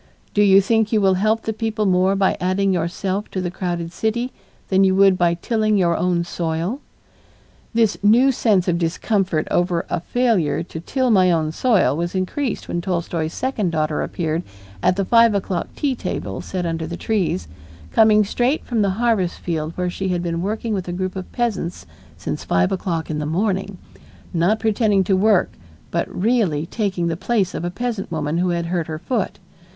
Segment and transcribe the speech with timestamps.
[0.33, 3.93] Do you think you will help the people more by adding yourself to the crowded
[3.93, 4.31] city
[4.69, 6.79] than you would by tilling your own soil?"
[7.75, 12.67] This new sense of discomfort over a failure to till my own soil was increased
[12.67, 14.41] when Tolstoy's second daughter appeared
[14.81, 17.47] at the five o'clock tea table set under the trees,
[17.91, 21.31] coming straight from the harvest field where she had been working with a group of
[21.31, 21.85] peasants
[22.17, 23.77] since five o'clock in the morning,
[24.33, 25.51] not pretending to work
[25.91, 29.37] but really taking the place of a peasant woman who had hurt her foot.